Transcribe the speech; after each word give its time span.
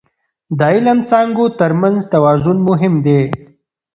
د 0.57 0.59
علم 0.71 0.99
څانګو 1.09 1.45
ترمنځ 1.59 1.99
توازن 2.13 2.57
مهم 2.69 2.93
دی. 3.05 3.21